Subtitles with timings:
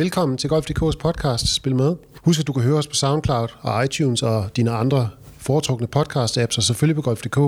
[0.00, 1.96] Velkommen til Golf.dk's podcast Spil med.
[2.24, 6.56] Husk, at du kan høre os på SoundCloud og iTunes og dine andre foretrukne podcast-apps,
[6.56, 7.38] og selvfølgelig på Golf.dk.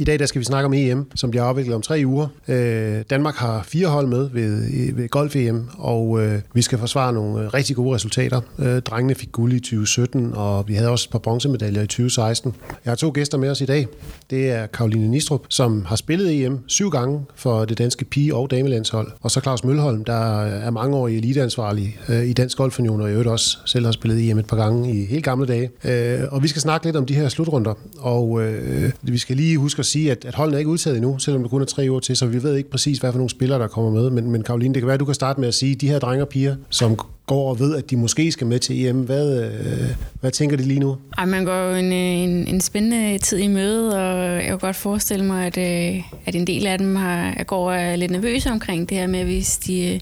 [0.00, 2.26] I dag der skal vi snakke om EM, som bliver afviklet om tre uger.
[2.48, 7.44] Øh, Danmark har fire hold med ved, ved Golf-EM, og øh, vi skal forsvare nogle
[7.44, 8.40] øh, rigtig gode resultater.
[8.58, 12.54] Øh, drengene fik guld i 2017, og vi havde også et par bronzemedaljer i 2016.
[12.84, 13.86] Jeg har to gæster med os i dag.
[14.30, 18.50] Det er Karoline Nistrup, som har spillet EM syv gange for det danske pige- og
[18.50, 19.12] damelandshold.
[19.20, 23.00] Og så Claus Mølholm, der øh, er mange år i eliteansvarlig øh, i Dansk Golfunion,
[23.00, 25.70] og i øvrigt også selv har spillet EM et par gange i helt gamle dage.
[25.84, 29.58] Øh, og vi skal snakke lidt om de her slutrunder, og øh, vi skal lige
[29.58, 31.86] huske at sige, at, at holdene er ikke udtaget endnu, selvom det kun er tre
[31.90, 34.10] uger til, så vi ved ikke præcis, hvad for nogle spillere, der kommer med.
[34.10, 35.98] Men, men Karoline, det kan være, at du kan starte med at sige, de her
[35.98, 39.44] drenge og piger, som går og ved, at de måske skal med til EM, hvad,
[39.44, 39.90] øh,
[40.20, 40.96] hvad tænker de lige nu?
[41.18, 44.58] Ej, man går jo en, øh, en, en spændende tid i møde, og jeg kan
[44.58, 48.50] godt forestille mig, at, øh, at en del af dem har, går er lidt nervøse
[48.50, 50.00] omkring det her med, hvis de, øh,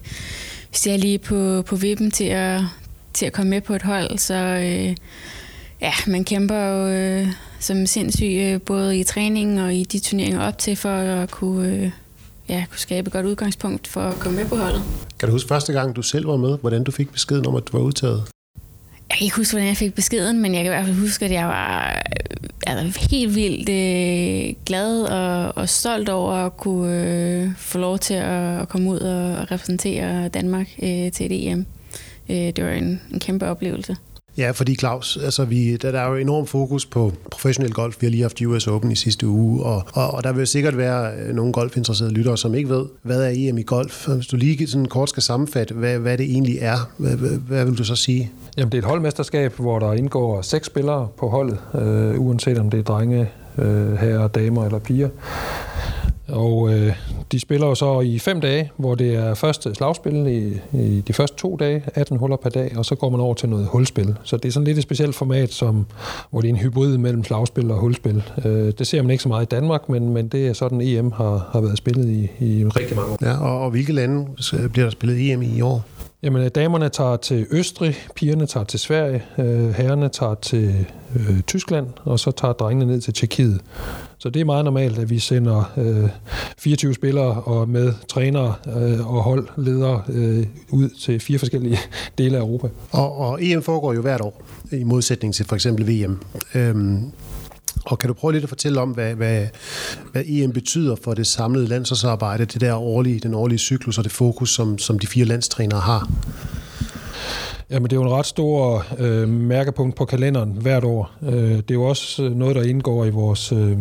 [0.68, 2.60] hvis de er lige på, på vippen til at,
[3.14, 4.96] til at komme med på et hold, så øh,
[5.80, 7.28] ja, man kæmper jo øh,
[7.60, 11.68] som sindssyg, øh, både i træningen og i de turneringer op til, for at kunne,
[11.68, 11.90] øh,
[12.48, 14.82] ja, kunne skabe et godt udgangspunkt for at komme med på holdet.
[15.18, 17.62] Kan du huske første gang, du selv var med, hvordan du fik beskeden om, at
[17.72, 18.22] du var udtaget?
[19.10, 21.24] Jeg kan ikke huske, hvordan jeg fik beskeden, men jeg kan i hvert fald huske,
[21.24, 22.02] at jeg var
[22.66, 28.14] altså, helt vildt øh, glad og, og stolt over at kunne øh, få lov til
[28.14, 31.66] at, at komme ud og repræsentere Danmark øh, til et EM.
[32.28, 33.96] Øh, det var en, en kæmpe oplevelse.
[34.38, 37.96] Ja, fordi Claus, altså vi, der, der er jo enorm fokus på professionel golf.
[38.00, 40.76] Vi har lige haft US Open i sidste uge, og, og, og der vil sikkert
[40.76, 44.08] være øh, nogle golfinteresserede lyttere, som ikke ved, hvad er EM i golf.
[44.08, 47.64] Hvis du lige sådan kort skal sammenfatte, hvad, hvad det egentlig er, hvad, hvad, hvad
[47.64, 48.32] vil du så sige?
[48.56, 52.70] Jamen, det er et holdmesterskab, hvor der indgår seks spillere på holdet, øh, uanset om
[52.70, 55.08] det er drenge, øh, herrer, damer eller piger.
[56.28, 56.96] Og øh,
[57.32, 61.12] de spiller jo så i fem dage, hvor det er først slagspil i, i de
[61.12, 64.16] første to dage, 18 huller per dag, og så går man over til noget hulspil.
[64.24, 65.86] Så det er sådan lidt et specielt format, som,
[66.30, 68.22] hvor det er en hybrid mellem slagspil og hulspil.
[68.44, 71.12] Øh, det ser man ikke så meget i Danmark, men, men det er sådan, EM
[71.12, 73.18] har, har været spillet i, i rigtig mange år.
[73.22, 74.26] Ja, og, og hvilke lande
[74.72, 75.84] bliver der spillet EM i i år?
[76.22, 81.86] Jamen, damerne tager til Østrig, pigerne tager til Sverige, øh, herrerne tager til øh, Tyskland,
[82.04, 83.60] og så tager drengene ned til Tjekkiet.
[84.20, 86.10] Så det er meget normalt, at vi sender øh,
[86.58, 91.78] 24 spillere og med trænere øh, og holdledere øh, ud til fire forskellige
[92.18, 92.68] dele af Europa.
[92.90, 94.42] Og, og EM foregår jo hvert år,
[94.72, 96.18] i modsætning til for eksempel VM.
[96.54, 97.12] Øhm,
[97.84, 99.46] og kan du prøve lidt at fortælle om, hvad, hvad,
[100.12, 104.12] hvad EM betyder for det samlede landsholdsarbejde, det der årlige, den årlige cyklus og det
[104.12, 106.10] fokus, som, som de fire landstrænere har?
[107.70, 111.10] Jamen, det er jo en ret stor øh, mærkepunkt på kalenderen hvert år.
[111.22, 113.78] Øh, det er jo også øh, noget, der indgår i vores øh,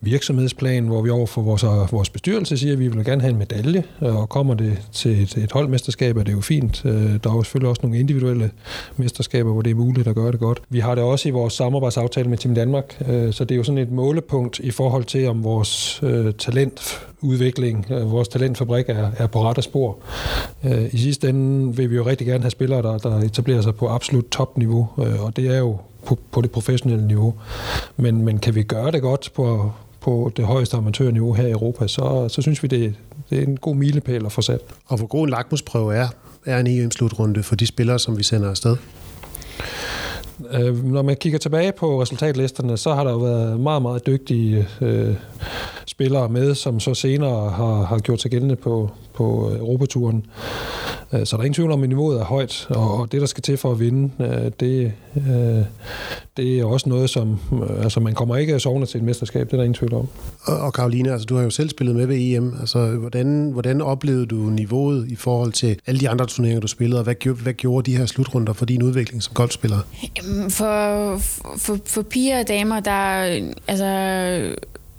[0.00, 3.38] virksomhedsplan, hvor vi overfor vores, øh, vores bestyrelse siger, at vi vil gerne have en
[3.38, 6.84] medalje, øh, og kommer det til et, et holdmesterskab, er det jo fint.
[6.84, 8.50] Øh, der er jo selvfølgelig også nogle individuelle
[8.96, 10.62] mesterskaber, hvor det er muligt at gøre det godt.
[10.68, 13.64] Vi har det også i vores samarbejdsaftale med Team Danmark, øh, så det er jo
[13.64, 19.26] sådan et målepunkt i forhold til, om vores øh, talentudvikling, øh, vores talentfabrik er, er
[19.26, 19.96] på rette spor.
[20.64, 23.74] Øh, I sidste ende vil vi jo rigtig gerne have spillere, der, der etablerer sig
[23.74, 27.34] på absolut topniveau, øh, og det er jo på, på det professionelle niveau.
[27.96, 31.88] Men, men kan vi gøre det godt på, på det højeste amatørniveau her i Europa,
[31.88, 32.94] så, så synes vi, det,
[33.30, 34.60] det er en god milepæl at få sat.
[34.86, 36.08] Og hvor god en lakmusprøve er,
[36.46, 38.76] er en EM-slutrunde for de spillere, som vi sender afsted?
[40.52, 44.68] Øh, når man kigger tilbage på resultatlisterne, så har der jo været meget, meget dygtige
[44.80, 45.14] øh,
[45.86, 50.26] spillere med, som så senere har, har gjort sig gældende på, på Europaturen.
[51.12, 53.42] Øh, så der er ingen tvivl om, at niveauet er højt, og det, der skal
[53.42, 55.64] til for at vinde, øh, det, øh,
[56.36, 57.38] det er også noget, som...
[57.82, 60.08] Altså, man kommer ikke sovende til et mesterskab, det er der ingen tvivl om.
[60.42, 62.54] Og, og Karoline, altså, du har jo selv spillet med ved EM.
[62.60, 67.00] Altså, hvordan, hvordan oplevede du niveauet i forhold til alle de andre turneringer, du spillede,
[67.00, 69.78] og hvad, hvad gjorde de her slutrunder for din udvikling som golfspiller?
[70.48, 71.16] For,
[71.56, 72.92] for, for piger og damer, der
[73.68, 73.86] altså,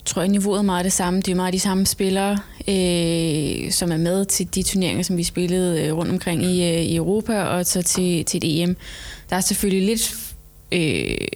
[0.05, 1.21] tror jeg, niveauet er meget det samme.
[1.21, 2.31] Det er meget de samme spillere,
[2.67, 6.81] øh, som er med til de turneringer, som vi spillede øh, rundt omkring i, øh,
[6.81, 8.77] i Europa, og så til, til et EM.
[9.29, 10.15] Der er selvfølgelig lidt...
[10.71, 11.27] Øh,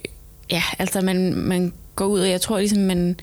[0.50, 3.16] ja, altså man, man går ud, og jeg tror ligesom, man,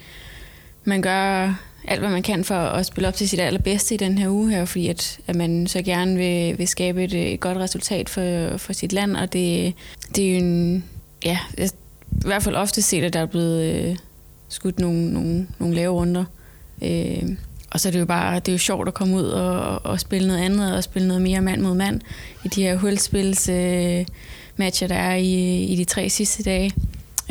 [0.84, 1.56] man gør
[1.88, 4.50] alt, hvad man kan for at spille op til sit allerbedste i den her uge
[4.52, 8.58] her, fordi at, at man så gerne vil, vil skabe et, et godt resultat for,
[8.58, 9.74] for sit land, og det,
[10.16, 10.84] det er jo en...
[11.26, 11.70] Ja, i
[12.26, 13.64] hvert fald ofte set, at der er blevet...
[13.64, 13.96] Øh,
[14.54, 16.26] skudt nogle, nogle, nogle lave runder.
[16.82, 17.30] Øh,
[17.72, 20.00] og så er det jo bare det er jo sjovt at komme ud og, og
[20.00, 22.02] spille noget andet, og spille noget mere mand mod mand
[22.46, 24.06] i de her hulspils øh,
[24.58, 26.72] matcher, der er i, i de tre sidste dage.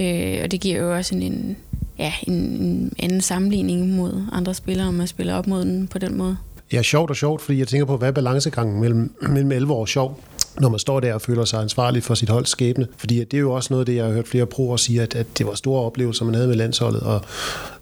[0.00, 1.56] Øh, og det giver jo også en, en,
[1.98, 5.98] ja, en, en anden sammenligning mod andre spillere, om man spiller op mod den på
[5.98, 6.36] den måde.
[6.72, 9.86] Ja, sjovt og sjovt, fordi jeg tænker på, hvad er balancegangen mellem, mellem 11 år
[9.86, 10.20] sjov,
[10.60, 12.86] når man står der og føler sig ansvarlig for sit holds skæbne.
[12.96, 15.14] Fordi det er jo også noget af det, jeg har hørt flere proer sige, at,
[15.14, 17.20] at det var store oplevelser, man havde med landsholdet, og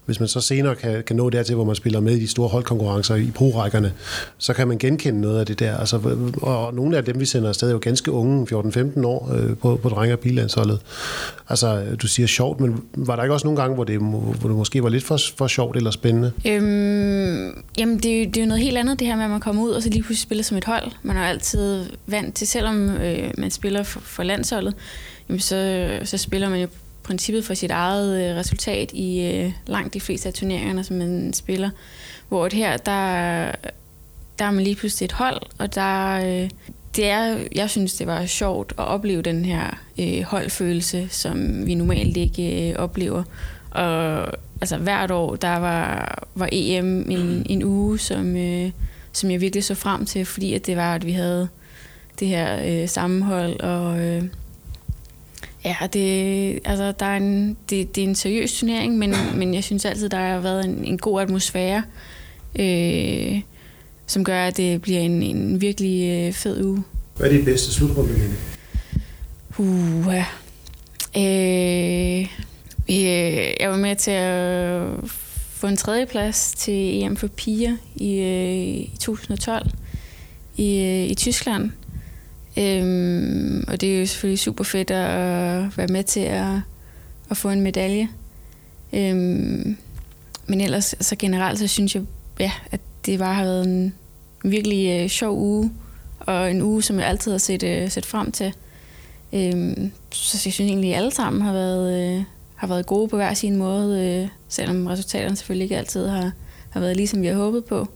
[0.05, 2.47] hvis man så senere kan, kan nå dertil, hvor man spiller med i de store
[2.47, 3.93] holdkonkurrencer i pro-rækkerne,
[4.37, 5.77] så kan man genkende noget af det der.
[5.77, 9.57] Altså, og nogle af dem, vi sender afsted, er jo ganske unge, 14-15 år, øh,
[9.57, 10.79] på, på drenge- og pigelandsholdet.
[11.49, 14.57] Altså, du siger sjovt, men var der ikke også nogle gange, hvor det, hvor det
[14.57, 16.31] måske var lidt for, for sjovt eller spændende?
[16.47, 19.63] Øhm, jamen, det, det er jo noget helt andet, det her med, at man kommer
[19.63, 20.91] ud og så lige pludselig spiller som et hold.
[21.03, 24.73] Man er altid vant til, selvom øh, man spiller for, for landsholdet,
[25.29, 26.67] jamen, så, så spiller man jo
[27.03, 31.33] princippet for sit eget øh, resultat i øh, langt de fleste af turneringerne, som man
[31.33, 31.69] spiller.
[32.29, 33.51] Hvor det her, der,
[34.39, 36.49] der er man lige pludselig et hold, og der, øh,
[36.95, 41.75] det er, jeg synes, det var sjovt at opleve den her øh, holdfølelse, som vi
[41.75, 43.23] normalt ikke øh, oplever.
[43.71, 44.27] Og
[44.61, 48.71] altså, hvert år, der var, var EM en, en uge, som, øh,
[49.11, 51.47] som jeg virkelig så frem til, fordi at det var, at vi havde
[52.19, 54.23] det her øh, sammenhold, og øh,
[55.65, 59.63] Ja, det, altså, der er en, det, det er en seriøs turnering, men, men jeg
[59.63, 61.83] synes altid, der har været en, en god atmosfære,
[62.59, 63.41] øh,
[64.07, 66.83] som gør, at det bliver en, en virkelig øh, fed uge.
[67.17, 68.35] Hvad er dit bedste slutrunde, Lene?
[69.57, 70.25] Uh, ja.
[71.17, 72.27] øh,
[72.89, 75.09] øh, jeg var med til at
[75.51, 79.69] få en tredjeplads til EM for piger i, øh, i 2012
[80.57, 81.71] i, øh, i Tyskland.
[82.57, 86.55] Øhm, og det er jo selvfølgelig super fedt at være med til at,
[87.29, 88.09] at få en medalje.
[88.93, 89.77] Øhm,
[90.47, 92.03] men ellers, så altså generelt, så synes jeg,
[92.39, 93.93] ja, at det bare har været en
[94.43, 95.71] virkelig øh, sjov uge,
[96.19, 98.53] og en uge, som jeg altid har set, øh, set frem til.
[99.33, 102.23] Øhm, så jeg synes egentlig, at alle sammen har været, øh,
[102.55, 106.31] har været gode på hver sin måde, øh, selvom resultaterne selvfølgelig ikke altid har,
[106.69, 107.87] har været ligesom vi har håbet på.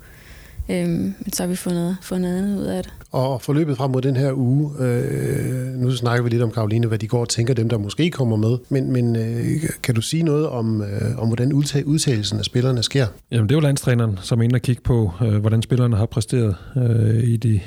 [0.70, 2.94] Øhm, men så har vi fundet, fundet andet ud af det.
[3.12, 6.98] Og forløbet frem mod den her uge, øh, nu snakker vi lidt om Karoline, hvad
[6.98, 9.46] de går og tænker, dem der måske kommer med, men, men øh,
[9.84, 11.54] kan du sige noget om, øh, om hvordan
[11.86, 13.08] udtagelsen af spillerne sker?
[13.32, 16.06] Jamen det er jo landstræneren, som er inde og kigge på, øh, hvordan spillerne har
[16.06, 17.60] præsteret øh, i de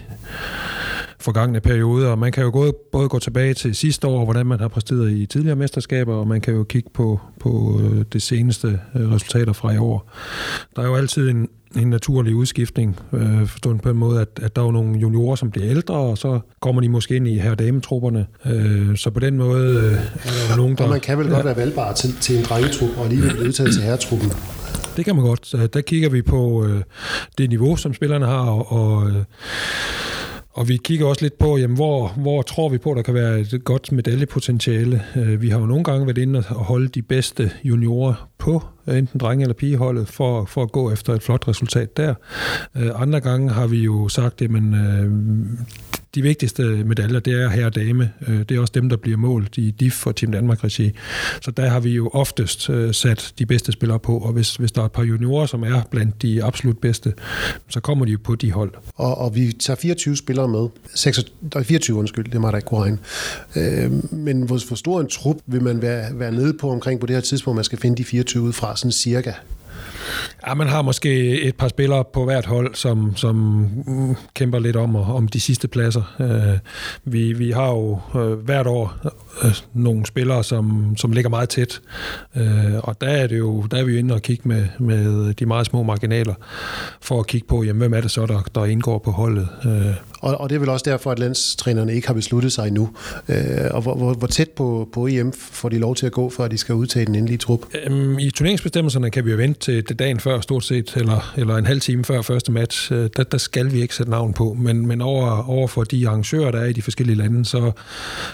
[1.28, 4.60] forgangne perioder, og man kan jo både, både gå tilbage til sidste år, hvordan man
[4.60, 8.80] har præsteret i tidligere mesterskaber, og man kan jo kigge på, på øh, det seneste
[8.94, 10.10] øh, resultater fra i år.
[10.76, 14.56] Der er jo altid en, en naturlig udskiftning, øh, forstået på en måde, at, at
[14.56, 17.54] der er nogle juniorer, som bliver ældre, og så kommer de måske ind i her
[17.54, 18.26] dametrupperne.
[18.46, 20.84] Øh, så på den måde øh, er der nogen, der...
[20.84, 23.72] Og man kan vel godt være valgbar til, til en drengetrup, og alligevel blive udtaget
[23.72, 24.30] til herretruppen.
[24.96, 25.46] Det kan man godt.
[25.46, 26.82] Så der kigger vi på øh,
[27.38, 29.16] det niveau, som spillerne har, og, og øh,
[30.58, 33.40] og vi kigger også lidt på, jamen, hvor, hvor tror vi på, der kan være
[33.40, 35.02] et godt medaljepotentiale.
[35.16, 38.98] Øh, vi har jo nogle gange været inde og holde de bedste juniorer på øh,
[38.98, 42.14] enten drenge- eller pigeholdet, for, for at gå efter et flot resultat der.
[42.76, 44.74] Øh, andre gange har vi jo sagt, jamen,
[46.18, 48.12] de vigtigste medaljer, det er herre og dame.
[48.28, 50.92] Øh, det er også dem, der bliver målt i DIF og Team Danmark regi.
[51.42, 54.72] Så der har vi jo oftest øh, sat de bedste spillere på, og hvis, hvis
[54.72, 57.12] der er et par juniorer, som er blandt de absolut bedste,
[57.68, 58.72] så kommer de jo på de hold.
[58.94, 60.68] Og, og vi tager 24 spillere med.
[60.94, 62.98] 26, 24, undskyld, det må der ikke kunne regne.
[63.56, 67.06] Øh, men hvor, hvor stor en trup vil man være, være nede på omkring på
[67.06, 69.32] det her tidspunkt, man skal finde de 24 ud fra, sådan cirka?
[70.46, 73.68] Ja, man har måske et par spillere på hvert hold, som, som
[74.34, 76.14] kæmper lidt om, om de sidste pladser.
[76.20, 76.58] Øh,
[77.04, 78.96] vi, vi har jo øh, hvert år
[79.44, 81.80] øh, nogle spillere, som, som ligger meget tæt,
[82.82, 85.46] og der er, det jo, der er vi jo inde og kigge med, med de
[85.46, 86.34] meget små marginaler,
[87.00, 89.48] for at kigge på, jamen, hvem er det så, der, der indgår på holdet.
[90.20, 92.90] Og, og det er vel også derfor, at landstrænerne ikke har besluttet sig endnu.
[93.70, 96.44] og hvor, hvor, hvor tæt på, på EM får de lov til at gå, for
[96.44, 97.60] at de skal udtage den endelige trup?
[97.84, 101.66] Øhm, I turneringsbestemmelserne kan vi jo vente til dagen før stort set, eller, eller en
[101.66, 104.56] halv time før første match, øh, der, der skal vi ikke sætte navn på.
[104.58, 107.72] Men, men over, over for de arrangører, der er i de forskellige lande, så,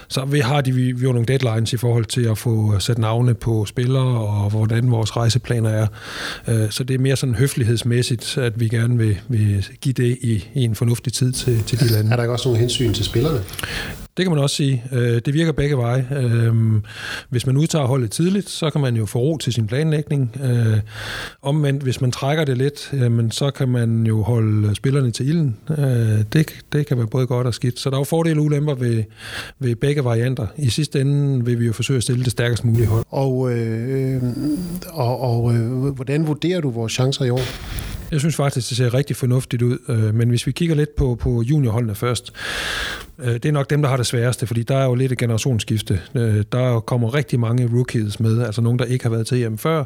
[0.08, 2.98] så vi har de, vi, vi jo nogle deadlines i forhold til at få sat
[2.98, 5.86] navne på spillere, og hvordan vores rejseplaner er.
[6.48, 10.48] Øh, så det er mere sådan høflighedsmæssigt, at vi gerne vil, vil give det i,
[10.54, 12.10] i en fornuftig tid til, til de lande.
[12.10, 13.40] Er der ikke også nogle hensyn til spillerne?
[14.16, 14.84] Det kan man også sige.
[14.92, 16.08] Øh, det virker begge veje.
[16.16, 16.54] Øh,
[17.28, 20.36] hvis man udtager holdet tidligt, så kan man jo få ro til sin planlægning.
[20.44, 20.80] Øh,
[21.42, 22.94] omvendt, hvis man trækker det lidt,
[23.34, 25.56] så kan man jo holde spillerne til ilden.
[26.32, 27.80] Det, det kan være både godt og skidt.
[27.80, 29.04] Så der er jo fordele og ulemper ved,
[29.58, 30.46] ved begge varianter.
[30.56, 33.04] I sidste ende vil vi jo forsøge at stille det stærkest mulige hold.
[33.10, 34.22] Og, øh,
[34.88, 37.40] og, og øh, hvordan vurderer du vores chancer i år?
[38.10, 39.78] Jeg synes faktisk, det ser rigtig fornuftigt ud.
[39.88, 42.32] Øh, men hvis vi kigger lidt på, på juniorholdene først,
[43.18, 45.18] øh, det er nok dem, der har det sværeste, fordi der er jo lidt et
[45.18, 46.00] generationsskifte.
[46.14, 49.58] Øh, der kommer rigtig mange rookies med, altså nogen, der ikke har været til hjem
[49.58, 49.84] før.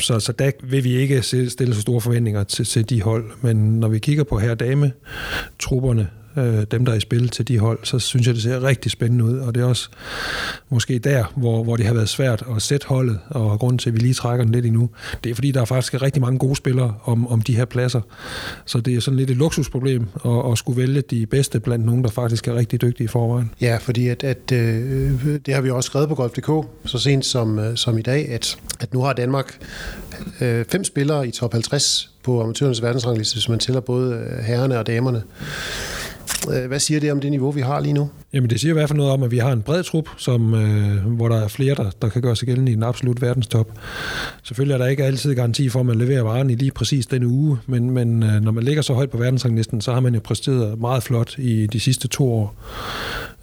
[0.00, 3.24] Så, så der vil vi ikke stille så store forventninger til, til de hold.
[3.40, 4.92] Men når vi kigger på her dame
[5.58, 8.62] trupperne, øh, dem, der er i spil til de hold, så synes jeg, det ser
[8.62, 9.38] rigtig spændende ud.
[9.38, 9.88] Og det er også
[10.68, 13.94] måske der, hvor, hvor det har været svært at sætte holdet, og grund til, at
[13.94, 14.90] vi lige trækker den lidt endnu,
[15.24, 18.00] det er fordi, der er faktisk rigtig mange gode spillere om, om de her pladser.
[18.66, 22.04] Så det er sådan lidt et luksusproblem at, at skulle vælge de bedste blandt nogen,
[22.04, 23.50] der faktisk er rigtig dygtige i forvejen.
[23.60, 27.58] Ja, fordi at, at øh, det har vi også skrevet på Golf.dk så sent som,
[27.58, 29.58] øh, som i dag, at, at nu har Danmark
[30.40, 34.78] øh, fem spillere i top 50 på amatørernes verdensrangliste, hvis man tæller både øh, herrerne
[34.78, 35.22] og damerne.
[36.50, 38.10] Øh, hvad siger det om det niveau, vi har lige nu?
[38.32, 40.54] Jamen det siger i hvert fald noget om, at vi har en bred trup, som,
[40.54, 43.78] øh, hvor der er flere, der, der kan gøre sig gældende i den absolut verdenstop.
[44.42, 47.26] Selvfølgelig er der ikke altid garanti for, at man leverer varen i lige præcis denne
[47.26, 50.20] uge, men, men øh, når man ligger så højt på verdensranglisten, så har man jo
[50.24, 52.54] præsteret meget flot i de sidste to år.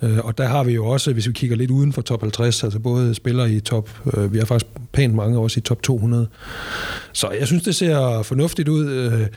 [0.01, 2.63] Øh, og der har vi jo også, hvis vi kigger lidt uden for top 50,
[2.63, 6.27] altså både spillere i top, øh, vi har faktisk pænt mange også i top 200.
[7.13, 8.89] Så jeg synes, det ser fornuftigt ud.
[8.89, 9.27] Øh,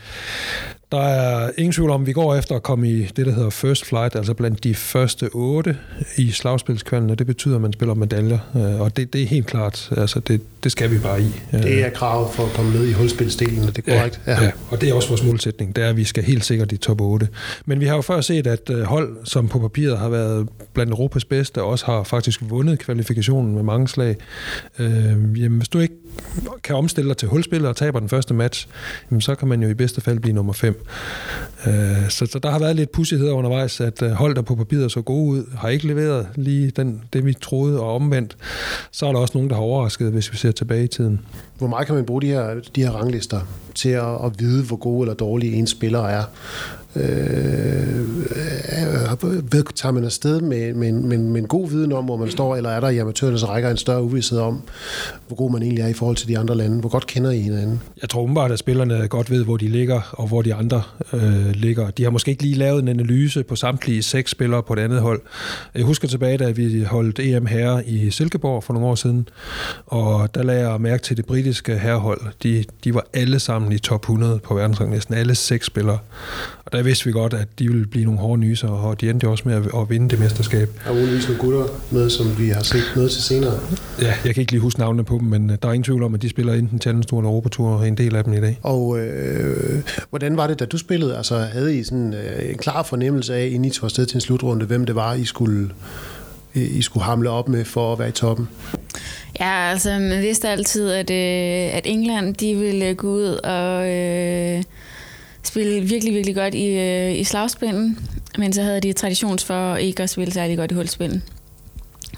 [0.93, 3.51] der er ingen tvivl om, at vi går efter at komme i det, der hedder
[3.51, 5.77] first flight, altså blandt de første otte
[6.17, 8.39] i slagspilskvalen, det betyder, at man spiller medaljer.
[8.57, 11.41] Øh, og det, det er helt klart, altså det, det skal vi bare i.
[11.53, 14.21] Det er kravet for at komme med i hulspilsdelen, det er korrekt?
[14.27, 14.45] Ja, ja.
[14.45, 16.77] ja, og det er også vores målsætning, det er, at vi skal helt sikkert i
[16.77, 17.29] top 8.
[17.67, 20.91] Men vi har jo før set, at øh, hold, som på papiret har været blandt
[20.91, 24.17] Europas bedste, også har faktisk vundet kvalifikationen med mange slag.
[24.79, 24.89] Øh,
[25.43, 25.95] jamen, hvis du ikke
[26.63, 28.69] kan omstille dig til hulspillet og taber den første match,
[29.11, 30.85] jamen, så kan man jo i bedste fald blive nummer 5.
[31.67, 31.73] Øh,
[32.09, 35.03] så, så der har været lidt pussighed undervejs, at øh, hold, der på papiret så
[35.03, 38.37] gode ud, har ikke leveret lige den, det, vi troede, og omvendt.
[38.91, 41.21] Så er der også nogen, der har overrasket, hvis vi ser tilbage i tiden.
[41.59, 43.41] Hvor meget kan man bruge de her, de her ranglister
[43.75, 46.25] til at, at vide, hvor gode eller dårlige en spiller er?
[46.97, 47.03] Øh,
[48.31, 52.57] øh, tager man afsted med, med, med, med en god viden om, hvor man står,
[52.57, 54.63] eller er der i amatørernes rækker en større uvidshed om,
[55.27, 56.81] hvor god man egentlig er i forhold til de andre lande?
[56.81, 57.81] Hvor godt kender I hinanden?
[58.03, 60.83] Jeg tror umiddelbart, at spillerne godt ved, hvor de ligger, og hvor de andre
[61.13, 61.91] øh, ligger.
[61.91, 65.01] De har måske ikke lige lavet en analyse på samtlige seks spillere på det andet
[65.01, 65.21] hold.
[65.75, 69.29] Jeg husker tilbage, da vi holdt EM herre i Silkeborg for nogle år siden,
[69.87, 72.21] og der lagde jeg mærke til det britiske herrehold.
[72.43, 75.99] De, de var alle sammen i top 100 på verdensranglisten, alle seks spillere.
[76.65, 79.29] Og der vidste vi godt, at de ville blive nogle hårde nyser, og de endte
[79.29, 80.69] også med at, at vinde det mesterskab.
[80.85, 83.59] Der er muligvis nogle gutter med, som vi har set noget til senere.
[84.01, 86.03] Ja, jeg kan ikke lige huske navnene på dem, men øh, der er ingen tvivl
[86.03, 88.41] om, at de spiller enten Challenge Tour eller Europatur, og en del af dem i
[88.41, 88.59] dag.
[88.63, 91.17] Og øh, hvordan var det, da du spillede?
[91.17, 94.21] Altså, havde I sådan øh, en klar fornemmelse af, inden I tog afsted til en
[94.21, 95.71] slutrunde, hvem det var, I skulle,
[96.55, 98.49] I skulle hamle op med for at være i toppen?
[99.41, 104.63] Ja, altså man vidste altid, at, øh, at England de ville gå ud og øh,
[105.43, 108.09] spille virkelig, virkelig godt i, øh, i slagspinden,
[108.39, 111.23] men så havde de traditions for ikke at spille særlig godt i hulspinden.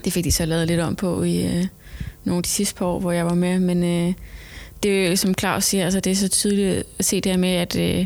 [0.05, 1.65] Det fik de så lavet lidt om på i øh,
[2.23, 4.13] nogle af de sidste par år, hvor jeg var med, men øh,
[4.83, 7.39] det er jo, som Claus siger, altså det er så tydeligt at se det her
[7.39, 8.05] med, at øh,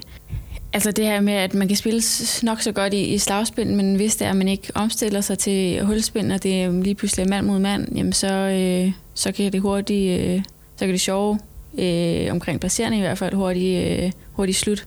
[0.73, 2.01] Altså det her med, at man kan spille
[2.43, 5.37] nok så godt i, i slagspind, men hvis det er, at man ikke omstiller sig
[5.37, 9.51] til hulspillen, og det er lige pludselig mand mod mand, jamen så, øh, så kan
[9.51, 10.41] det hurtigt, øh,
[10.75, 11.39] så kan det sjove
[11.77, 14.83] øh, omkring placerende i hvert fald hurtigt, øh, hurtigt slut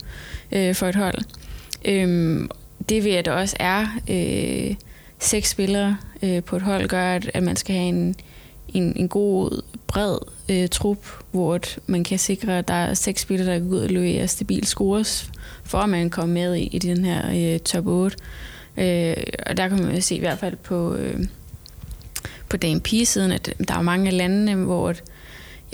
[0.52, 1.18] øh, for et hold.
[1.84, 2.40] Øh,
[2.88, 4.74] det ved at der også er øh,
[5.18, 8.16] seks spillere øh, på et hold, gør, at, at man skal have en,
[8.68, 9.62] en, en god,
[9.92, 13.74] bred øh, trup, hvor man kan sikre, at der er seks spillere, der kan gå
[13.74, 15.30] ud og løbe stabilt scores,
[15.64, 18.16] for at man kommer med i, i den her øh, top 8.
[18.76, 21.20] Øh, og der kan man se i hvert fald på, øh,
[22.48, 25.00] på DMP-siden, at der er mange af landene, hvor ja,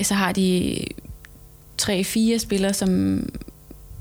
[0.02, 0.78] så har de
[1.78, 3.23] tre-fire spillere, som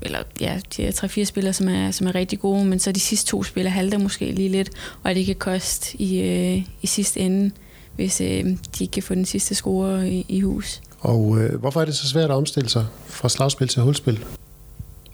[0.02, 3.00] eller ja, de er tre-fire spillere, som er, som er rigtig gode, men så de
[3.00, 4.70] sidste to spillere halter måske lige lidt,
[5.02, 7.50] og det kan koste i, øh, i sidste ende,
[7.96, 10.80] hvis øh, de ikke kan få den sidste score i, i hus.
[11.00, 14.24] Og øh, hvorfor er det så svært at omstille sig fra slagspil til hulspil?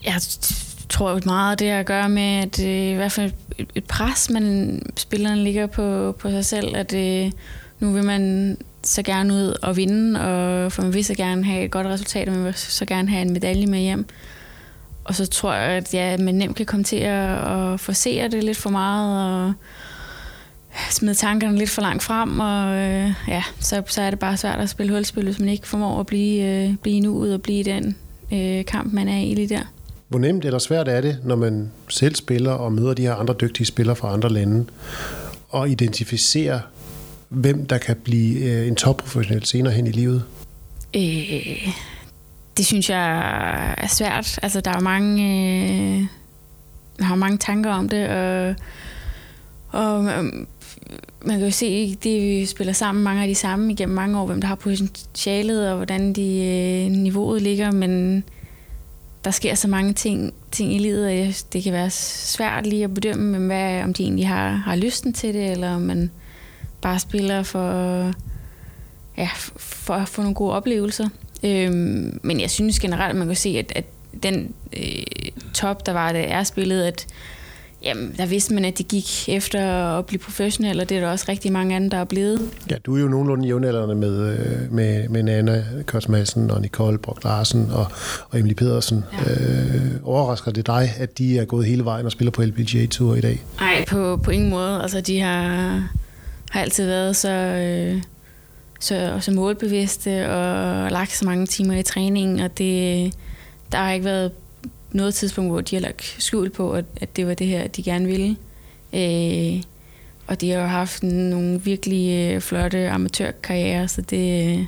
[0.04, 0.20] Jeg
[0.88, 3.32] tror jo meget, det har at gøre med, at øh, i hvert fald
[3.74, 7.32] et pres, man spilleren ligger på, på sig selv, at øh,
[7.80, 11.64] nu vil man så gerne ud og vinde, og for man vil så gerne have
[11.64, 14.06] et godt resultat, og man vil så gerne have en medalje med hjem.
[15.04, 18.56] Og så tror jeg, at ja, man nemt kan komme til at, forsere det lidt
[18.56, 19.52] for meget, og
[20.90, 24.60] smide tankerne lidt for langt frem, og øh, ja, så, så er det bare svært
[24.60, 27.64] at spille hulspil, hvis man ikke formår at blive, øh, blive nu ud og blive
[27.64, 27.96] den
[28.32, 29.62] øh, kamp, man er i lige der.
[30.08, 33.34] Hvor nemt eller svært er det, når man selv spiller og møder de her andre
[33.40, 34.64] dygtige spillere fra andre lande,
[35.48, 36.60] og identificere,
[37.34, 40.24] hvem der kan blive øh, en topprofessionel senere hen i livet?
[40.96, 41.68] Øh,
[42.56, 43.18] det synes jeg
[43.78, 44.38] er svært.
[44.42, 46.06] Altså, der er mange, øh,
[46.98, 48.54] jeg har mange tanker om det, og,
[49.68, 50.24] og øh,
[51.24, 54.26] man kan jo se, det vi spiller sammen, mange af de samme igennem mange år,
[54.26, 58.24] hvem der har potentialet, og hvordan de, øh, niveauet ligger, men
[59.24, 62.94] der sker så mange ting, ting i livet, at det kan være svært lige at
[62.94, 66.10] bedømme, hvad, om de egentlig har, har lysten til det, eller om man
[66.84, 68.12] bare spiller for,
[69.16, 71.08] ja, for at få nogle gode oplevelser.
[71.44, 73.84] Øhm, men jeg synes generelt, man kan se, at, at
[74.22, 77.06] den øh, top, der var, det er spillet, at
[77.84, 79.60] Jamen, der vidste man, at de gik efter
[79.98, 82.50] at blive professionelle, og det er der også rigtig mange andre, der er blevet.
[82.70, 86.98] Ja, du er jo nogenlunde jævnaldrende med, øh, med, med Nana Kors Madsen og Nicole
[86.98, 87.86] Brock Larsen og,
[88.30, 89.04] og Emily Pedersen.
[89.12, 89.32] Ja.
[89.32, 93.14] Øh, overrasker det dig, at de er gået hele vejen og spiller på LPGA Tour
[93.14, 93.44] i dag?
[93.60, 94.82] Nej, på, på ingen måde.
[94.82, 95.82] Altså, de har,
[96.54, 98.02] har altid været så, øh,
[98.80, 103.14] så, så målbevidste og lagt så mange timer i træning, og det,
[103.72, 104.32] der har ikke været
[104.92, 107.82] noget tidspunkt, hvor de har lagt skjul på, at, at det var det her, de
[107.82, 108.36] gerne ville.
[108.92, 109.62] Øh,
[110.26, 114.66] og de har jo haft nogle virkelig øh, flotte amatørkarrierer, så det,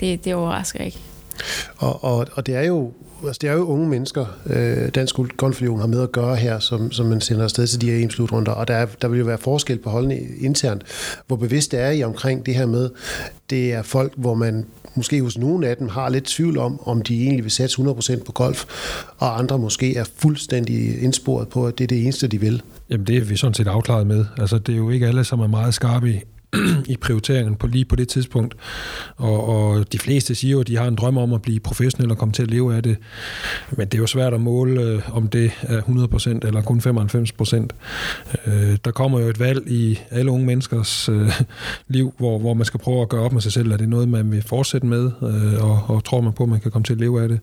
[0.00, 0.98] det, det overrasker ikke.
[1.80, 2.92] Og, og, og det er jo
[3.26, 6.92] altså det er jo unge mennesker, øh, Dansk Golfunion har med at gøre her, som,
[6.92, 9.38] som man sender afsted til de her EM-slutrunder, og der, er, der vil jo være
[9.38, 10.82] forskel på holdene internt.
[11.26, 12.90] Hvor bevidst er I omkring det her med,
[13.50, 17.02] det er folk, hvor man måske hos nogle af dem har lidt tvivl om, om
[17.02, 18.64] de egentlig vil satse 100% på golf,
[19.18, 22.62] og andre måske er fuldstændig indsporet på, at det er det eneste, de vil.
[22.90, 24.24] Jamen det er vi sådan set afklaret med.
[24.38, 26.20] Altså det er jo ikke alle, som er meget skarpe
[26.86, 28.54] i, prioriteringen på lige på det tidspunkt.
[29.16, 32.10] Og, og de fleste siger jo, at de har en drøm om at blive professionel
[32.10, 32.96] og komme til at leve af det.
[33.70, 37.68] Men det er jo svært at måle, øh, om det er 100% eller kun 95%.
[38.46, 41.32] Øh, der kommer jo et valg i alle unge menneskers øh,
[41.88, 43.72] liv, hvor, hvor man skal prøve at gøre op med sig selv.
[43.72, 46.60] Er det noget, man vil fortsætte med, øh, og, og tror man på, at man
[46.60, 47.40] kan komme til at leve af det.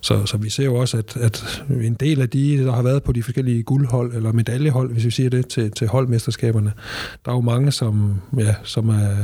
[0.00, 3.02] Så, så vi ser jo også, at, at en del af de, der har været
[3.02, 6.72] på de forskellige guldhold, eller medaljehold, hvis vi siger det, til, til holdmesterskaberne,
[7.24, 9.16] der er jo mange, som ja, som er,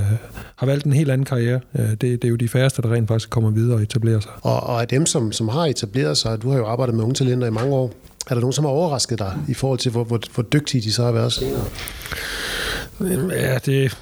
[0.57, 1.61] har valgt en helt anden karriere.
[1.77, 4.33] Det, det er jo de færreste, der rent faktisk kommer videre og etablerer sig.
[4.43, 7.15] Og, og af dem, som, som har etableret sig, du har jo arbejdet med unge
[7.15, 7.93] talenter i mange år,
[8.31, 10.93] er der nogen, som har overrasket dig i forhold til, hvor, hvor, hvor dygtige de
[10.93, 11.65] så har været senere?
[13.31, 13.99] Ja, det,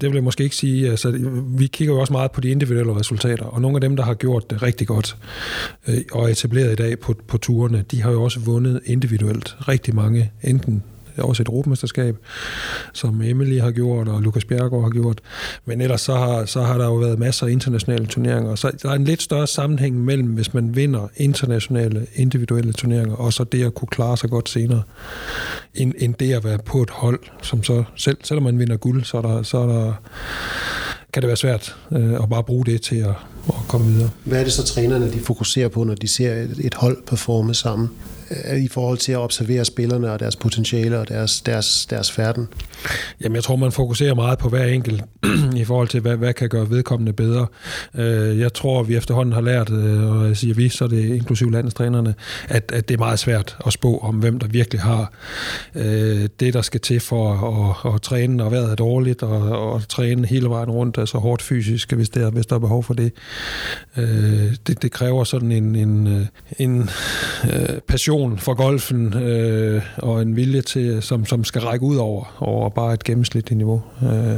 [0.00, 0.90] det vil jeg måske ikke sige.
[0.90, 1.18] Altså,
[1.58, 4.14] vi kigger jo også meget på de individuelle resultater, og nogle af dem, der har
[4.14, 5.16] gjort det rigtig godt
[5.88, 9.94] øh, og etableret i dag på, på turene, de har jo også vundet individuelt rigtig
[9.94, 10.82] mange, enten
[11.18, 12.16] Øh, også et europamesterskab,
[12.92, 15.20] som Emily har gjort, og Lukas Bjergård har gjort.
[15.64, 18.54] Men ellers så har, så har der jo været masser af internationale turneringer.
[18.54, 23.32] Så der er en lidt større sammenhæng mellem, hvis man vinder internationale, individuelle turneringer, og
[23.32, 24.82] så det at kunne klare sig godt senere,
[25.74, 29.04] end, end det at være på et hold, som så, selv, selvom man vinder guld,
[29.04, 29.94] så er der, så er der
[31.12, 33.14] kan det være svært øh, at bare bruge det til at,
[33.48, 34.10] at komme videre.
[34.24, 37.54] Hvad er det så trænerne, de fokuserer på, når de ser et, et hold performe
[37.54, 37.90] sammen?
[38.30, 42.48] Øh, i forhold til at observere spillerne og deres potentiale og deres, deres, deres færden?
[43.20, 45.04] Jamen, jeg tror, man fokuserer meget på hver enkelt
[45.56, 47.46] i forhold til, hvad, hvad kan gøre vedkommende bedre.
[47.94, 51.14] Øh, jeg tror, vi efterhånden har lært, øh, og jeg siger vi, så er det
[51.14, 52.14] inklusive landstrænerne,
[52.48, 55.12] at, at det er meget svært at spå om, hvem der virkelig har
[56.40, 59.88] det, der skal til for at, at, at træne, og vejret er dårligt, og, og
[59.88, 63.12] træne hele vejen rundt, altså hårdt fysisk, hvis der, hvis der er behov for det.
[64.66, 66.90] Det, det kræver sådan en, en, en
[67.88, 72.36] passion passion for golfen øh, og en vilje til, som, som skal række ud over,
[72.40, 73.82] over bare et gennemsnitligt niveau.
[74.02, 74.36] Øh.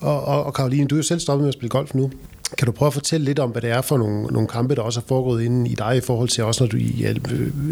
[0.00, 2.10] Og, og, og Karoline, du er jo selv stoppet med at spille golf nu.
[2.58, 4.82] Kan du prøve at fortælle lidt om, hvad det er for nogle, nogle kampe, der
[4.82, 7.20] også er foregået inde i dig i forhold til, også når du i alle,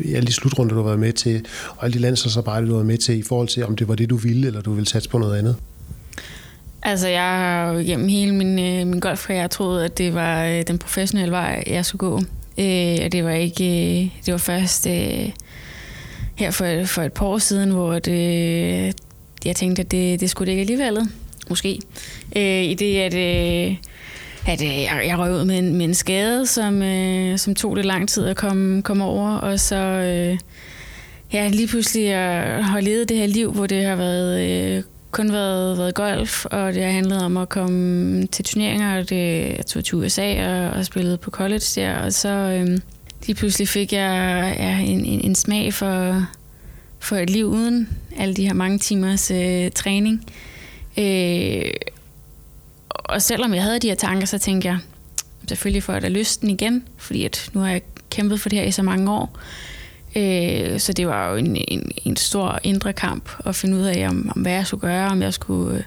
[0.04, 1.44] i alle de slutrunder, du har været med til,
[1.76, 3.94] og alle de landsholdsarbejde, du har været med til, i forhold til, om det var
[3.94, 5.56] det, du ville, eller du ville satse på noget andet?
[6.82, 10.62] Altså, jeg har jo gennem hele min, øh, min golfkarriere troet, at det var øh,
[10.66, 12.20] den professionelle vej, jeg skulle gå.
[12.58, 15.30] Øh, og det var ikke, øh, det var først øh,
[16.34, 18.12] her for, for et par år siden, hvor det,
[18.86, 18.92] øh,
[19.44, 21.08] jeg tænkte, at det, det skulle det ikke alligevel.
[21.48, 21.78] Måske.
[22.36, 23.76] Øh, I det, at, øh,
[24.46, 27.76] at øh, jeg, jeg røg ud med en, med en skade, som, øh, som tog
[27.76, 30.38] det lang tid at komme, komme over, og så øh,
[31.32, 35.32] ja, lige pludselig jeg har levet det her liv, hvor det har været øh, kun
[35.32, 39.66] været, været golf, og det har handlet om at komme til turneringer, og det, jeg
[39.66, 42.82] tog til USA og, og spillede på college der, og så øhm,
[43.26, 46.26] lige pludselig fik jeg ja, en, en, en smag for,
[46.98, 50.24] for et liv uden alle de her mange timers øh, træning.
[50.98, 51.70] Øh,
[52.88, 54.78] og selvom jeg havde de her tanker, så tænkte jeg,
[55.48, 58.66] selvfølgelig får jeg da lysten igen, fordi at nu har jeg kæmpet for det her
[58.66, 59.38] i så mange år.
[60.16, 64.08] Øh, så det var jo en, en, en stor indre kamp at finde ud af,
[64.08, 65.84] om, om hvad jeg skulle gøre, om jeg skulle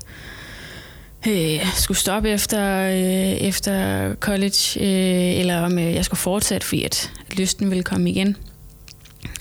[1.27, 6.83] øh, skulle stoppe efter, øh, efter college, øh, eller om øh, jeg skulle fortsætte, fordi
[6.83, 8.37] at lysten ville komme igen.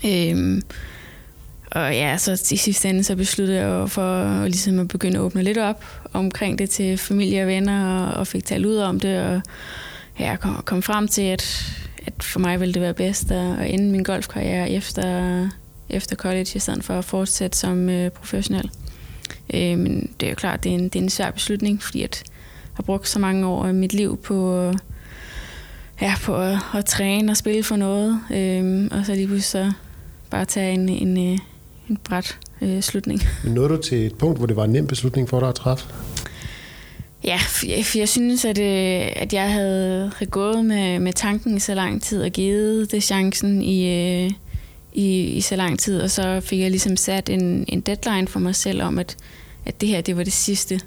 [0.05, 0.63] Øh,
[1.71, 5.43] og ja, så i sidste ende så besluttede jeg for ligesom at begynde at åbne
[5.43, 9.23] lidt op omkring det til familie og venner, og, og fik talt ud om det,
[9.23, 9.41] og
[10.19, 11.75] ja, kom, kom frem til, at,
[12.07, 15.49] at for mig ville det være bedst at, at ende min golfkarriere efter,
[15.89, 18.71] efter college, i stedet for at fortsætte som øh, professionel.
[19.55, 22.03] Øh, men det er jo klart, det er en, det er en svær beslutning, fordi
[22.03, 22.33] at jeg
[22.75, 24.73] har brugt så mange år af mit liv på,
[26.01, 29.73] ja, på at, at træne og spille for noget, øh, og så lige pludselig så
[30.31, 31.39] bare tage en, en, øh,
[31.89, 33.23] en, bræt øh, slutning.
[33.45, 35.55] Men nåede du til et punkt, hvor det var en nem beslutning for dig at
[35.55, 35.87] træffe?
[37.25, 41.75] Ja, for jeg synes, at, øh, at jeg havde gået med, med tanken i så
[41.75, 43.87] lang tid og givet det chancen i,
[44.25, 44.31] øh,
[44.93, 48.41] i, i så lang tid, og så fik jeg ligesom sat en, en deadline for
[48.41, 49.17] mig selv om, at,
[49.67, 50.81] at det her det var det sidste.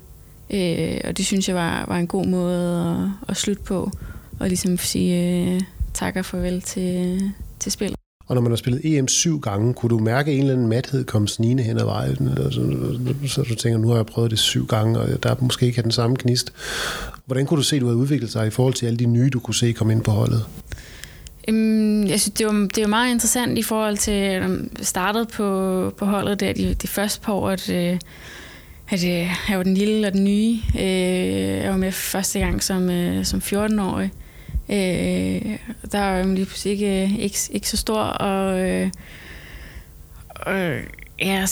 [0.49, 3.91] Øh, og det synes jeg var, var en god måde at, at slutte på,
[4.39, 5.61] og ligesom sige øh,
[5.93, 7.21] tak og farvel til,
[7.59, 7.96] til spillet.
[8.27, 11.03] Og når man har spillet EM syv gange, kunne du mærke en eller anden mathed
[11.03, 12.27] komme snigende hen ad vejen?
[12.27, 15.35] Eller så, så du tænker, nu har jeg prøvet det syv gange, og der er
[15.39, 16.53] måske ikke den samme knist.
[17.25, 19.29] Hvordan kunne du se, at du havde udviklet sig i forhold til alle de nye,
[19.29, 20.45] du kunne se komme ind på holdet?
[21.47, 24.85] Øhm, jeg synes, det var, det var meget interessant i forhold til, øhm, at jeg
[24.85, 27.99] startede på, på holdet der de, de første par år, at, øh,
[28.89, 29.09] at øh,
[29.49, 30.59] jeg var den lille og den nye.
[30.79, 32.89] Øh, jeg var med første gang som,
[33.23, 34.11] som 14-årig.
[34.13, 34.26] Øh,
[34.69, 35.57] Øh,
[35.91, 38.89] der er jo lige pludselig ikke, øh, ikke, ikke så stor, og, øh,
[40.35, 40.75] og
[41.19, 41.45] ja,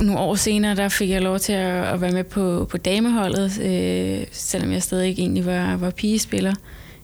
[0.00, 3.60] nogle år senere, der fik jeg lov til at, at være med på, på dameholdet,
[3.60, 6.54] øh, selvom jeg stadig ikke egentlig var, var pigespiller.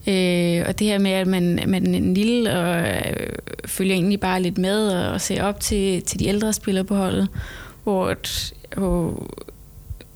[0.07, 3.27] Øh, og det her med, at man, man er en lille og øh,
[3.67, 6.95] følger egentlig bare lidt med og, og ser op til, til de ældre spillere på
[6.95, 7.29] holdet,
[7.85, 8.15] hvor,
[8.77, 9.27] hvor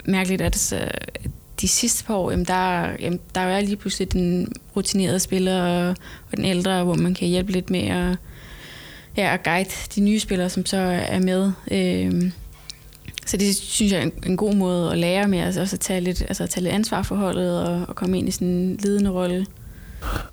[0.04, 1.27] mærkeligt, at, øh,
[1.60, 5.88] de sidste par år, jamen der, jamen der er lige pludselig den rutinerede spiller og,
[6.30, 8.16] og den ældre, hvor man kan hjælpe lidt med at,
[9.16, 10.76] ja, at guide de nye spillere, som så
[11.08, 11.52] er med.
[11.70, 12.32] Øhm,
[13.26, 15.80] så det synes jeg er en, en god måde at lære med, altså også at
[15.80, 18.48] tage lidt, altså at tage lidt ansvar for holdet og, og komme ind i sådan
[18.48, 19.46] en ledende rolle.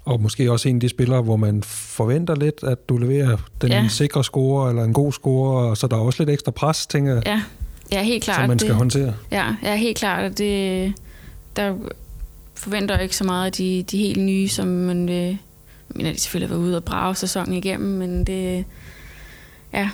[0.05, 3.71] Og måske også en af de spillere, hvor man forventer lidt, at du leverer den
[3.71, 3.87] ja.
[3.87, 7.23] sikre score eller en god score, så der er også lidt ekstra pres, tænker jeg.
[7.25, 7.41] Ja,
[7.91, 8.37] ja helt klart.
[8.37, 9.13] Som man skal det, håndtere.
[9.31, 10.31] Ja, ja, helt klart.
[10.31, 10.93] Og det,
[11.55, 11.75] der
[12.55, 15.37] forventer ikke så meget af de, de helt nye, som man vil...
[15.89, 18.65] Jeg mener, de selvfølgelig har været ude og brage sæsonen igennem, men det...
[19.73, 19.89] Ja.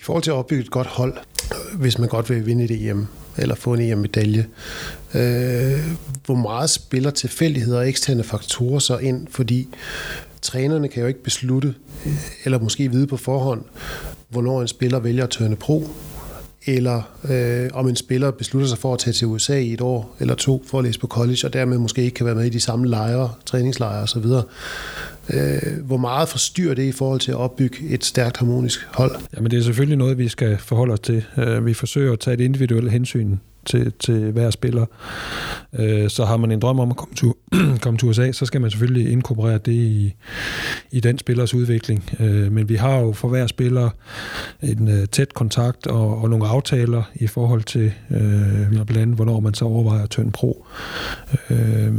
[0.00, 1.16] I forhold til at opbygge et godt hold,
[1.74, 4.46] hvis man godt vil vinde det EM, eller få en EM-medalje,
[5.14, 5.80] øh,
[6.24, 9.26] hvor meget spiller tilfældigheder og eksterne faktorer så ind?
[9.30, 9.68] Fordi
[10.42, 11.74] trænerne kan jo ikke beslutte,
[12.06, 12.12] øh,
[12.44, 13.64] eller måske vide på forhånd,
[14.28, 15.88] hvornår en spiller vælger at tørne pro,
[16.66, 20.16] eller øh, om en spiller beslutter sig for at tage til USA i et år
[20.20, 22.48] eller to for at læse på college, og dermed måske ikke kan være med i
[22.48, 24.24] de samme lejre, træningslejre osv.
[25.30, 29.16] Øh, hvor meget forstyrrer det i forhold til at opbygge et stærkt harmonisk hold?
[29.36, 31.24] Jamen det er selvfølgelig noget, vi skal forholde os til.
[31.36, 34.86] Øh, vi forsøger at tage et individuelt hensyn til, til hver spiller.
[35.78, 37.32] Øh, så har man en drøm om at komme til,
[37.82, 40.14] komme til USA, så skal man selvfølgelig inkorporere det i,
[40.90, 42.10] i den spillers udvikling.
[42.20, 43.90] Øh, men vi har jo for hver spiller
[44.62, 49.40] en øh, tæt kontakt og, og nogle aftaler i forhold til øh, blandt andet, hvornår
[49.40, 50.66] man så overvejer at tønde pro.
[51.50, 51.94] Øh,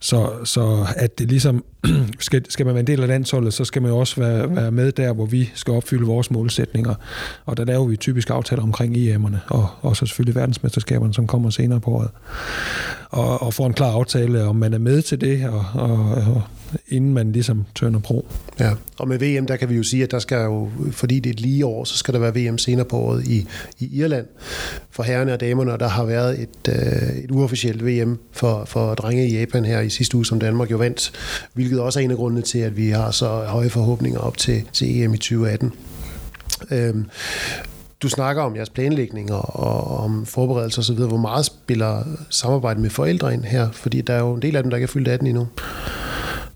[0.00, 1.64] så, så at det ligesom
[2.20, 4.70] skal, skal man være en del af landsholdet, så skal man jo også være, være
[4.70, 6.94] med der, hvor vi skal opfylde vores målsætninger.
[7.46, 11.50] Og der laver vi typisk aftaler omkring EM'erne, og, og så selvfølgelig verdensmesterskaberne, som kommer
[11.50, 12.10] senere på året.
[13.10, 16.42] Og, og får en klar aftale, om man er med til det, og, og, og
[16.88, 18.26] inden man ligesom tørner pro.
[18.60, 21.30] Ja, og med VM, der kan vi jo sige, at der skal jo, fordi det
[21.30, 23.46] er et lige år, så skal der være VM senere på året i,
[23.78, 24.26] i Irland
[24.90, 28.94] for herrerne og damerne, og der har været et, øh, et uofficielt VM for, for
[28.94, 31.12] drenge i Japan her i sidste uge, som Danmark jo vandt,
[31.52, 34.62] hvilket også er en af grundene til, at vi har så høje forhåbninger op til,
[34.72, 35.72] til EM i 2018.
[36.70, 37.06] Øhm,
[38.02, 40.94] du snakker om jeres planlægning og, og om forberedelser osv.
[40.96, 43.70] Hvor meget spiller samarbejde med forældre ind her?
[43.70, 45.48] Fordi der er jo en del af dem, der ikke er fyldt 18 endnu.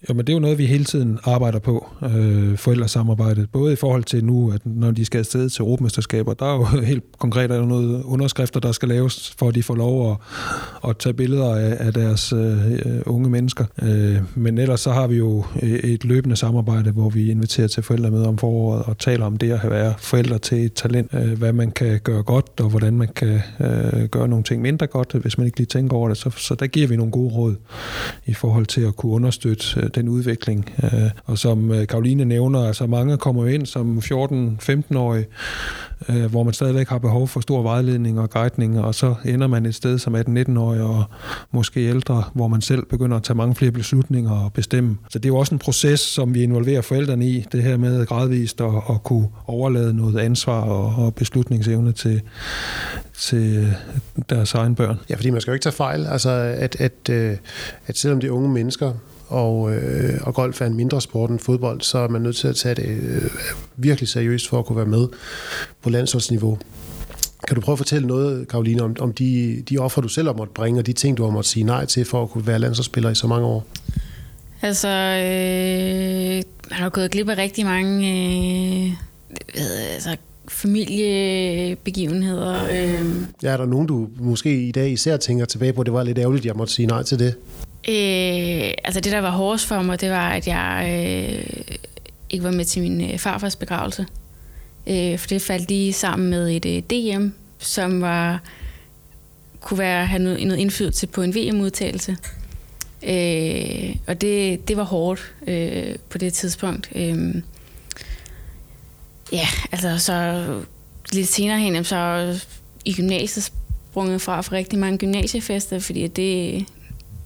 [0.09, 3.51] Jo, men det er jo noget, vi hele tiden arbejder på, øh, forældresamarbejdet.
[3.53, 6.81] Både i forhold til nu, at når de skal afsted til Europamesterskaber, der er jo
[6.93, 10.17] helt konkret er noget underskrifter, der skal laves, for at de får lov at,
[10.91, 13.65] at tage billeder af, af deres øh, øh unge mennesker.
[13.83, 17.83] Øh, men ellers så har vi jo øh, et løbende samarbejde, hvor vi inviterer til
[17.83, 21.39] forældre med om foråret og taler om det at være forældre til et talent, øh,
[21.39, 25.13] hvad man kan gøre godt, og hvordan man kan øh, gøre nogle ting mindre godt,
[25.13, 26.17] hvis man ikke lige tænker over det.
[26.17, 27.55] Så, så der giver vi nogle gode råd
[28.27, 30.75] i forhold til at kunne understøtte øh, den udvikling.
[30.83, 35.27] Øh, og som øh, Karoline nævner, altså mange kommer ind som 14-15-årige,
[36.09, 39.67] øh, hvor man stadigvæk har behov for stor vejledning og guidning, og så ender man
[39.67, 41.05] et sted som 18-19-årig og
[41.51, 44.97] måske ældre, hvor man selv begynder at tage mange flere beslutninger og bestemme.
[45.11, 48.07] Så det er jo også en proces, som vi involverer forældrene i, det her med
[48.07, 52.23] gradvist at, at kunne overlade noget ansvar og, og beslutningsevne til,
[53.19, 53.75] til
[54.31, 54.99] deres egen børn.
[55.11, 56.07] Ja, fordi man skal jo ikke tage fejl.
[56.07, 57.37] Altså, at, at, øh,
[57.87, 58.93] at selvom de unge mennesker,
[59.33, 62.49] og, øh, og golf er en mindre sport end fodbold, så er man nødt til
[62.49, 63.31] at tage det øh,
[63.77, 65.09] virkelig seriøst for at kunne være med
[65.83, 66.59] på landsholdsniveau.
[67.49, 70.35] Kan du prøve at fortælle noget, Karoline, om, om de, de offer, du selv har
[70.35, 72.59] måttet bringe, og de ting, du har måttet sige nej til for at kunne være
[72.59, 73.67] landsholdsspiller i så mange år?
[74.63, 76.37] Altså, øh,
[76.71, 78.09] jeg har gået glip af rigtig mange
[79.57, 80.17] øh, altså,
[80.49, 82.65] familiebegivenheder.
[82.65, 83.07] Øh.
[83.43, 86.19] Ja, er der nogen, du måske i dag især tænker tilbage på, det var lidt
[86.19, 87.35] ærgerligt, jeg måtte sige nej til det?
[87.89, 91.45] Øh, altså det, der var hårdest for mig, det var, at jeg øh,
[92.31, 94.07] ikke var med til min øh, farfars begravelse.
[94.87, 97.29] Øh, for det faldt lige sammen med et øh, DM,
[97.59, 98.41] som var
[99.61, 102.17] kunne være, have noget, noget indflydelse på en VM-udtagelse.
[103.03, 106.91] Øh, og det, det var hårdt øh, på det tidspunkt.
[106.95, 107.35] Øh,
[109.33, 110.45] ja, altså så
[111.13, 112.41] lidt senere hen, så
[112.85, 113.45] i gymnasiet
[113.93, 116.65] sprunget fra for rigtig mange gymnasiefester, fordi det,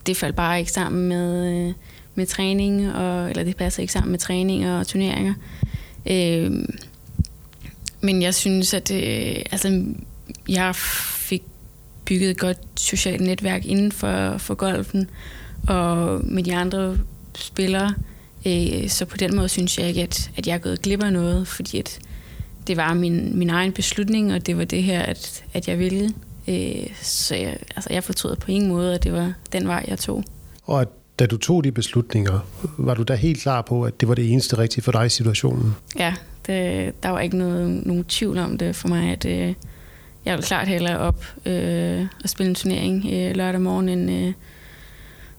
[0.07, 1.75] det faldt bare ikke sammen med,
[2.15, 5.35] med træning, og, eller det passer ikke sammen med træning og turneringer.
[6.07, 6.51] Øh,
[8.01, 9.85] men jeg synes, at øh, altså,
[10.49, 11.43] jeg fik
[12.05, 15.11] bygget et godt socialt netværk inden for, for golfen,
[15.69, 16.99] og med de andre
[17.35, 17.95] spillere.
[18.47, 21.13] Øh, så på den måde synes jeg ikke, at, at jeg er gået glip af
[21.13, 21.99] noget, fordi at
[22.67, 26.13] det var min, min egen beslutning, og det var det her, at, at jeg ville.
[26.49, 29.99] Øh, så jeg, altså, jeg fortrød på ingen måde, at det var den vej, jeg
[29.99, 30.25] tog.
[30.65, 30.87] Og
[31.19, 32.39] da du tog de beslutninger,
[32.79, 35.09] var du da helt klar på, at det var det eneste rigtige for dig i
[35.09, 35.75] situationen?
[35.99, 36.15] Ja,
[36.47, 39.55] det, der var ikke noget, nogen tvivl om det for mig, at øh,
[40.25, 44.33] jeg ville klart hellere op øh, og spille en turnering øh, lørdag morgen, end øh,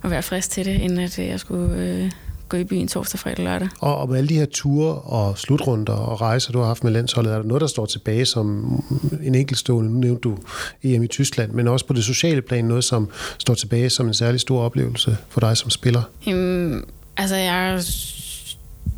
[0.03, 2.11] at være frisk til det, end at øh, jeg skulle øh,
[2.49, 3.69] gå i byen torsdag, fredag lørdag.
[3.79, 6.91] Og, og med alle de her ture og slutrunder og rejser, du har haft med
[6.91, 8.83] landsholdet, er der noget, der står tilbage som
[9.23, 10.37] en enkeltstående, nu nævnte du
[10.83, 14.13] EM i Tyskland, men også på det sociale plan, noget som står tilbage som en
[14.13, 16.01] særlig stor oplevelse for dig som spiller?
[16.25, 16.83] Jamen,
[17.17, 17.83] altså jeg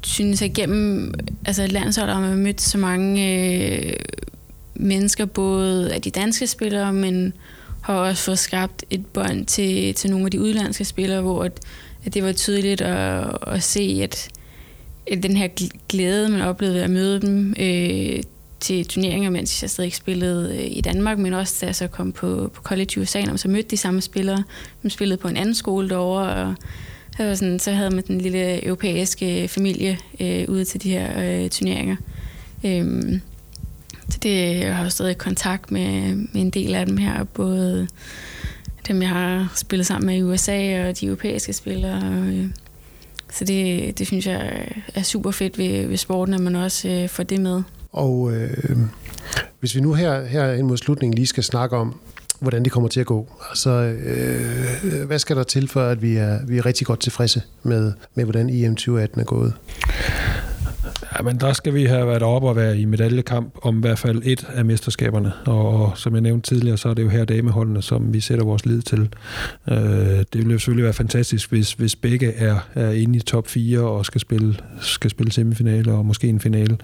[0.01, 1.13] synes, at gennem
[1.45, 3.93] altså landsholdet har man mødt så mange øh,
[4.75, 7.33] mennesker, både af de danske spillere, men
[7.81, 11.59] har også fået skabt et bånd til, til nogle af de udlandske spillere, hvor at,
[12.05, 14.29] at det var tydeligt at, at se, at,
[15.11, 15.47] at den her
[15.89, 18.23] glæde, man oplevede ved at møde dem øh,
[18.59, 22.11] til turneringer, mens jeg stadig spillede øh, i Danmark, men også da jeg så kom
[22.11, 24.43] på, på college i USA, og så mødte de samme spillere.
[24.81, 26.55] som spillede på en anden skole derovre, og
[27.17, 31.43] så, var sådan, så havde man den lille europæiske familie øh, ude til de her
[31.43, 31.95] øh, turneringer.
[32.65, 33.21] Øhm,
[34.09, 37.87] så det, jeg har jo stadig kontakt med, med en del af dem her, både
[38.87, 42.01] dem, jeg har spillet sammen med i USA og de europæiske spillere.
[42.05, 42.45] Øh,
[43.31, 47.09] så det, det synes jeg er super fedt ved, ved sporten, at man også øh,
[47.09, 47.61] får det med.
[47.91, 48.77] Og øh,
[49.59, 51.99] hvis vi nu her, her ind mod slutningen lige skal snakke om,
[52.39, 53.27] hvordan det kommer til at gå.
[53.49, 57.41] Altså, øh, hvad skal der til for, at vi er, vi er rigtig godt tilfredse
[57.63, 59.53] med, med hvordan EM 2018 er gået?
[61.17, 63.99] Ja, men der skal vi have været oppe og være i medaljekamp om i hvert
[63.99, 65.33] fald et af mesterskaberne.
[65.45, 68.45] Og, og som jeg nævnte tidligere, så er det jo her dameholdene, som vi sætter
[68.45, 69.09] vores lid til.
[69.69, 73.47] Øh, det ville jo selvfølgelig være fantastisk, hvis, hvis begge er, er inde i top
[73.47, 76.77] 4 og skal spille, skal spille semifinale og måske en finale.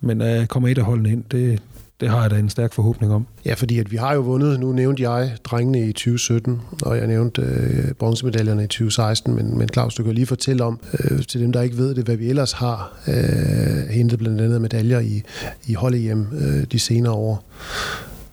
[0.00, 1.62] Men øh, kommer et af holdene ind, det,
[2.00, 3.26] det har jeg da en stærk forhåbning om.
[3.44, 7.06] Ja, fordi at vi har jo vundet, nu nævnte jeg drengene i 2017, og jeg
[7.06, 11.40] nævnte øh, bronzemedaljerne i 2016, men, men Claus, du kan lige fortælle om, øh, til
[11.40, 15.22] dem, der ikke ved det, hvad vi ellers har øh, hentet blandt andet medaljer i,
[15.66, 17.44] i hold-EM øh, de senere år.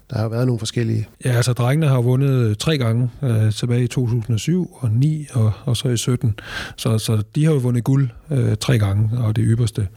[0.09, 1.07] Der har været nogle forskellige.
[1.25, 5.77] Ja, altså drengene har vundet tre gange øh, tilbage i 2007 og 9 og, og
[5.77, 6.39] så i 17.
[6.77, 9.87] Så, så de har jo vundet guld øh, tre gange, og det ypperste.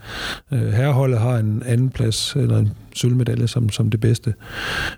[0.51, 4.33] Øh, herreholdet har en anden plads, eller en sølvmedalje som, som det bedste.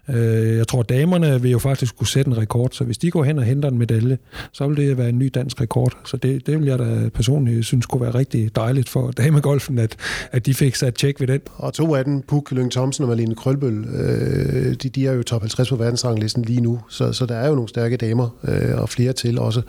[0.10, 3.23] Øh, jeg tror, damerne vil jo faktisk kunne sætte en rekord, så hvis de går
[3.23, 4.17] hen og henter en medalje,
[4.52, 5.97] så vil det være en ny dansk rekord.
[6.06, 9.95] Så det, det vil jeg da personligt synes kunne være rigtig dejligt for damegolfen, at,
[10.32, 11.41] at de fik sat tjek ved den.
[11.56, 15.23] Og to af dem, Puk Lyng Thomsen og Malene Krølbøl, øh, de, de er jo
[15.23, 18.82] top 50 på verdensranglisten lige nu, så, så der er jo nogle stærke damer, øh,
[18.82, 19.62] og flere til også.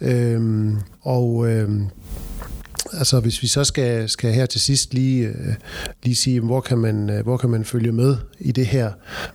[0.00, 1.48] Øh, og...
[1.50, 1.70] Øh,
[2.98, 5.54] altså hvis vi så skal, skal her til sidst lige, øh,
[6.02, 8.90] lige sige, hvor kan, man, øh, hvor kan man følge med i det her,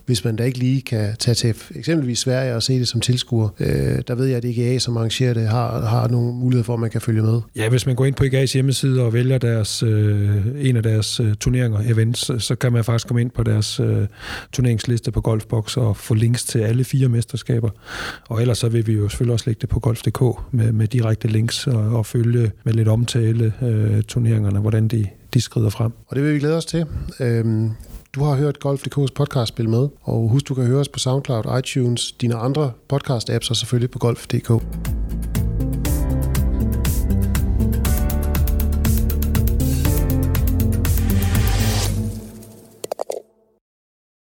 [0.05, 3.49] hvis man da ikke lige kan tage til eksempelvis Sverige og se det som tilskuer.
[3.59, 6.79] Øh, der ved jeg, at IGA, som arrangerer det, har, har nogle muligheder for, at
[6.79, 7.41] man kan følge med.
[7.55, 11.19] Ja, hvis man går ind på IGA's hjemmeside og vælger deres, øh, en af deres
[11.19, 14.07] øh, turneringer, events, så kan man faktisk komme ind på deres øh,
[14.51, 17.69] turneringsliste på Golfbox og få links til alle fire mesterskaber.
[18.29, 21.27] Og ellers så vil vi jo selvfølgelig også lægge det på golf.dk med, med direkte
[21.27, 25.91] links og, og følge med lidt omtale øh, turneringerne, hvordan de, de skrider frem.
[26.07, 26.85] Og det vil vi glæde os til.
[27.19, 27.71] Øhm,
[28.15, 31.59] du har hørt Golf.dk's podcast spil med, og husk, du kan høre os på SoundCloud,
[31.59, 34.51] iTunes, dine andre podcast-apps og selvfølgelig på Golf.dk.